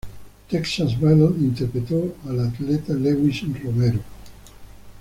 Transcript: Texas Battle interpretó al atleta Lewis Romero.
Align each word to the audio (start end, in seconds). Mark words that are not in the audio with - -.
Texas 0.49 0.95
Battle 0.99 1.35
interpretó 1.39 2.15
al 2.27 2.39
atleta 2.39 2.91
Lewis 2.91 3.43
Romero. 3.63 3.99